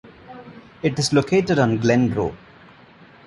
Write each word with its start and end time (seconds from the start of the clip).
It 0.81 0.97
is 0.97 1.13
located 1.13 1.59
on 1.59 1.77
Glen 1.77 2.11
Road. 2.15 2.35